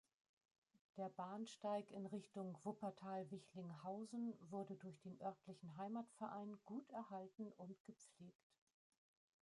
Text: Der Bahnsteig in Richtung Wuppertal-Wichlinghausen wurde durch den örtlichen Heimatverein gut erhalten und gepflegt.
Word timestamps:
Der 0.97 1.09
Bahnsteig 1.09 1.91
in 1.91 2.07
Richtung 2.07 2.57
Wuppertal-Wichlinghausen 2.63 4.33
wurde 4.49 4.73
durch 4.77 4.99
den 5.01 5.21
örtlichen 5.21 5.77
Heimatverein 5.77 6.57
gut 6.65 6.89
erhalten 6.89 7.51
und 7.57 7.77
gepflegt. 7.85 8.49